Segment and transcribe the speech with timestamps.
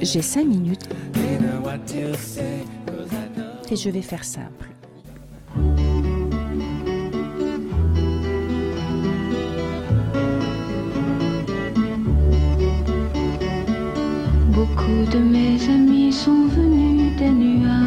[0.00, 0.88] J'ai cinq minutes
[3.70, 4.70] et je vais faire simple.
[14.52, 17.81] Beaucoup de mes amis sont venus des nuages,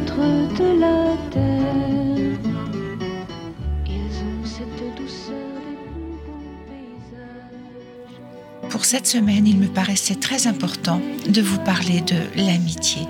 [0.00, 2.38] de la terre.
[3.86, 5.34] Ont cette douceur.
[8.70, 13.02] Pour cette semaine, il me paraissait très important de vous parler de l'amitié.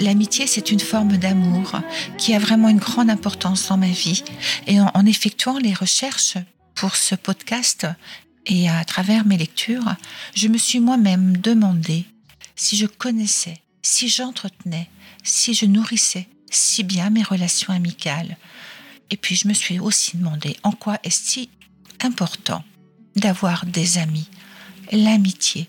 [0.00, 1.80] L'amitié, c'est une forme d'amour
[2.18, 4.24] qui a vraiment une grande importance dans ma vie.
[4.66, 6.38] Et en effectuant les recherches
[6.74, 7.86] pour ce podcast
[8.46, 9.94] et à travers mes lectures,
[10.34, 12.04] je me suis moi-même demandé
[12.56, 14.88] si je connaissais, si j'entretenais,
[15.22, 18.36] si je nourrissais si bien mes relations amicales.
[19.10, 21.50] Et puis je me suis aussi demandé en quoi est-ce si
[22.00, 22.64] important
[23.16, 24.28] d'avoir des amis,
[24.90, 25.68] l'amitié.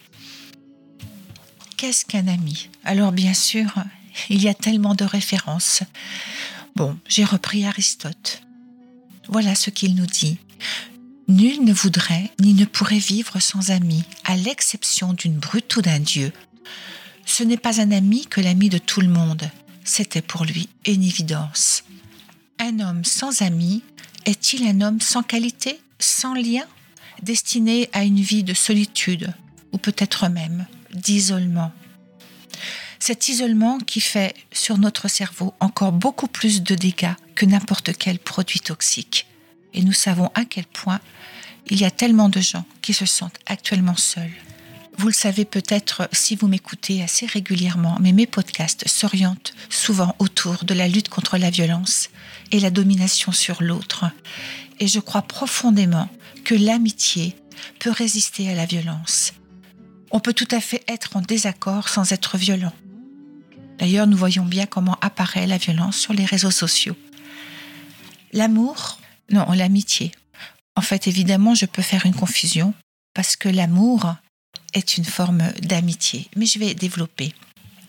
[1.77, 2.69] Qu'est-ce qu'un ami?
[2.83, 3.73] Alors bien sûr,
[4.29, 5.83] il y a tellement de références.
[6.75, 8.41] Bon, j'ai repris Aristote.
[9.27, 10.38] Voilà ce qu'il nous dit.
[11.27, 16.00] Nul ne voudrait ni ne pourrait vivre sans ami, à l'exception d'une brute ou d'un
[16.00, 16.31] dieu.
[17.25, 19.49] Ce n'est pas un ami que l'ami de tout le monde.
[19.83, 21.83] C'était pour lui une évidence.
[22.59, 23.83] Un homme sans ami
[24.25, 26.63] est-il un homme sans qualité, sans lien,
[27.21, 29.33] destiné à une vie de solitude,
[29.71, 31.71] ou peut-être même d'isolement?
[32.99, 38.17] Cet isolement qui fait sur notre cerveau encore beaucoup plus de dégâts que n'importe quel
[38.17, 39.27] produit toxique.
[39.73, 41.01] Et nous savons à quel point
[41.67, 44.31] il y a tellement de gens qui se sentent actuellement seuls.
[44.97, 50.63] Vous le savez peut-être si vous m'écoutez assez régulièrement, mais mes podcasts s'orientent souvent autour
[50.63, 52.09] de la lutte contre la violence
[52.51, 54.06] et la domination sur l'autre.
[54.79, 56.09] Et je crois profondément
[56.45, 57.35] que l'amitié
[57.79, 59.33] peut résister à la violence.
[60.11, 62.73] On peut tout à fait être en désaccord sans être violent.
[63.79, 66.95] D'ailleurs, nous voyons bien comment apparaît la violence sur les réseaux sociaux.
[68.31, 70.12] L'amour, non, l'amitié.
[70.77, 72.73] En fait, évidemment, je peux faire une confusion
[73.13, 74.16] parce que l'amour
[74.75, 77.34] est une forme d'amitié, mais je vais développer.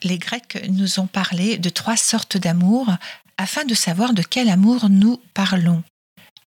[0.03, 2.89] Les Grecs nous ont parlé de trois sortes d'amour
[3.37, 5.83] afin de savoir de quel amour nous parlons.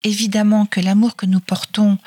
[0.04, 1.98] Évidemment que l'amour que nous portons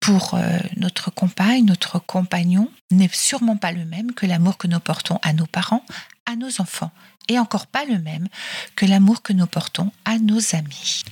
[0.00, 4.80] pour euh, notre compagne, notre compagnon, n'est sûrement pas le même que l'amour que nous
[4.80, 5.84] portons à nos parents,
[6.26, 6.92] à nos enfants,
[7.28, 8.28] et encore pas le même
[8.76, 11.02] que l'amour que nous portons à nos amis.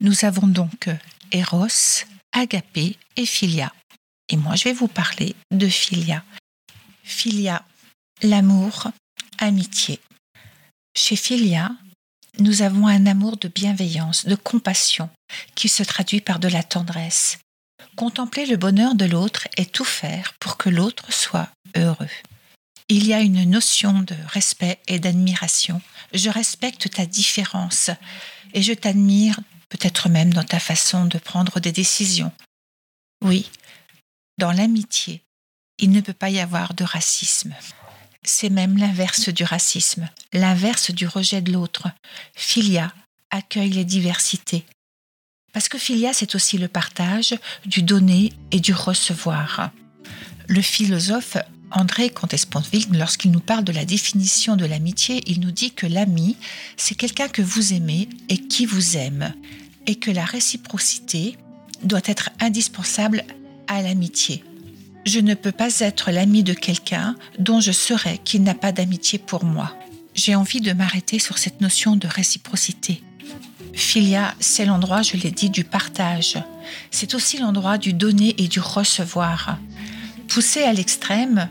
[0.00, 0.88] Nous avons donc
[1.32, 3.72] Eros, Agapé et Philia.
[4.28, 6.24] Et moi, je vais vous parler de Philia.
[7.04, 7.64] Philia,
[8.22, 8.88] l'amour,
[9.38, 10.00] amitié.
[10.96, 11.70] Chez Philia,
[12.38, 15.08] nous avons un amour de bienveillance, de compassion,
[15.54, 17.38] qui se traduit par de la tendresse.
[17.96, 22.10] Contempler le bonheur de l'autre et tout faire pour que l'autre soit heureux.
[22.88, 25.80] Il y a une notion de respect et d'admiration.
[26.12, 27.90] Je respecte ta différence
[28.54, 32.32] et je t'admire peut-être même dans ta façon de prendre des décisions.
[33.24, 33.50] Oui,
[34.38, 35.22] dans l'amitié,
[35.78, 37.54] il ne peut pas y avoir de racisme.
[38.22, 41.88] C'est même l'inverse du racisme, l'inverse du rejet de l'autre.
[42.34, 42.92] Philia
[43.30, 44.64] accueille les diversités.
[45.52, 49.70] Parce que Philia, c'est aussi le partage du donner et du recevoir.
[50.48, 51.36] Le philosophe
[51.70, 56.36] André Comte-Sponville, lorsqu'il nous parle de la définition de l'amitié, il nous dit que l'ami,
[56.76, 59.34] c'est quelqu'un que vous aimez et qui vous aime,
[59.86, 61.36] et que la réciprocité
[61.82, 63.24] doit être indispensable
[63.68, 64.44] à l'amitié.
[65.04, 69.18] Je ne peux pas être l'ami de quelqu'un dont je saurais qu'il n'a pas d'amitié
[69.18, 69.72] pour moi.
[70.14, 73.02] J'ai envie de m'arrêter sur cette notion de réciprocité.
[73.72, 76.38] Philia, c'est l'endroit, je l'ai dit, du partage.
[76.90, 79.58] C'est aussi l'endroit du donner et du recevoir.
[80.28, 81.48] Poussé à l'extrême,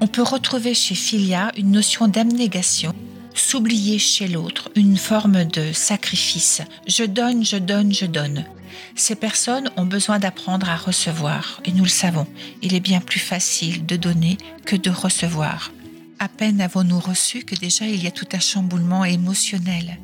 [0.00, 2.94] on peut retrouver chez Philia une notion d'abnégation,
[3.34, 6.62] s'oublier chez l'autre, une forme de sacrifice.
[6.88, 8.46] Je donne, je donne, je donne.
[8.94, 12.26] Ces personnes ont besoin d'apprendre à recevoir, et nous le savons,
[12.62, 15.72] il est bien plus facile de donner que de recevoir.
[16.18, 19.98] À peine avons-nous reçu que déjà il y a tout un chamboulement émotionnel.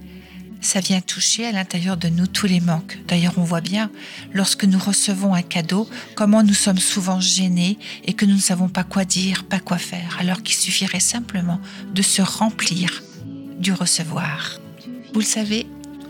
[0.63, 2.99] Ça vient toucher à l'intérieur de nous tous les manques.
[3.07, 3.91] D'ailleurs, on voit bien,
[4.33, 8.69] lorsque nous recevons un cadeau, comment nous sommes souvent gênés et que nous ne savons
[8.69, 11.61] pas quoi dire, pas quoi faire, alors qu'il suffirait simplement
[11.95, 13.03] de se remplir
[13.59, 14.59] du recevoir.
[15.13, 15.67] Vous le savez,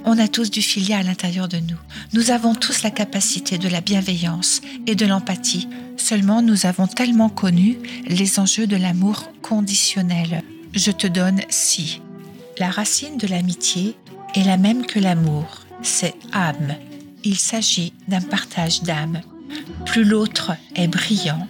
[0.09, 1.77] On a tous du filia à l'intérieur de nous.
[2.13, 5.69] Nous avons tous la capacité de la bienveillance et de l'empathie.
[5.97, 7.77] Seulement, nous avons tellement connu
[8.07, 10.45] les enjeux de l'amour conditionnel.
[10.73, 12.01] Je te donne si.
[12.59, 13.97] La racine de l'amitié
[14.37, 15.67] est la même que l'amour.
[15.83, 16.77] C'est âme.
[17.25, 19.23] Il s'agit d'un partage d'âme.
[19.87, 21.49] Plus l'autre est brillant,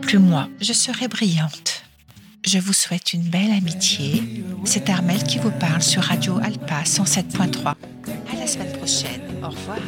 [0.00, 1.83] plus moi je serai brillante.
[2.44, 4.22] Je vous souhaite une belle amitié.
[4.64, 7.68] C'est Armel qui vous parle sur Radio Alpa 107.3.
[7.68, 7.74] À
[8.38, 9.22] la semaine prochaine.
[9.42, 9.78] Au revoir.